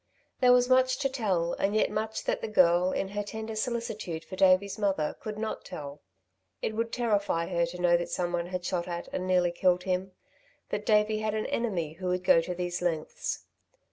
There 0.39 0.51
was 0.51 0.67
much 0.67 0.97
to 0.97 1.09
tell 1.09 1.53
and 1.59 1.75
yet 1.75 1.91
much 1.91 2.23
that 2.23 2.41
the 2.41 2.47
girl, 2.47 2.91
in 2.91 3.09
her 3.09 3.21
tender 3.21 3.55
solicitude 3.55 4.25
for 4.25 4.35
Davey's 4.35 4.79
mother, 4.79 5.15
could 5.19 5.37
not 5.37 5.63
tell. 5.63 6.01
It 6.59 6.73
would 6.75 6.91
terrify 6.91 7.45
her 7.49 7.67
to 7.67 7.79
know 7.79 7.95
that 7.97 8.09
someone 8.09 8.47
had 8.47 8.65
shot 8.65 8.87
at 8.87 9.09
and 9.13 9.27
nearly 9.27 9.51
killed 9.51 9.83
him, 9.83 10.13
that 10.69 10.87
Davey 10.87 11.19
had 11.19 11.35
an 11.35 11.45
enemy 11.45 11.93
who 11.93 12.07
would 12.07 12.23
go 12.23 12.41
to 12.41 12.55
these 12.55 12.81
lengths. 12.81 13.43